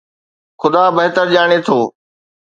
[0.61, 1.79] خدا بهتر ڄاڻي ٿو.